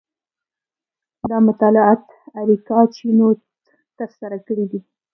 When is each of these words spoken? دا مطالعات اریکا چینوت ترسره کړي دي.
دا 1.29 1.37
مطالعات 1.49 2.03
اریکا 2.39 2.79
چینوت 2.95 3.39
ترسره 3.97 4.37
کړي 4.47 4.65
دي. 4.71 4.79